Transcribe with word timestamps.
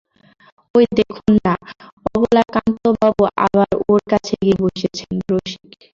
ঐ 0.75 0.81
দেখুন-না, 0.97 1.53
অবলাকান্তবাবু 2.09 3.23
আবার 3.45 3.69
ওঁর 3.83 4.01
কাছে 4.11 4.33
গিয়ে 4.41 4.55
বসেছেন– 4.63 5.17
রসিক। 5.29 5.69